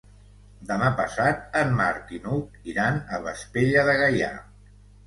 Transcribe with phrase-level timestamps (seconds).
[0.69, 4.35] Demà passat en Marc i n'Hug iran a Vespella de Gaià.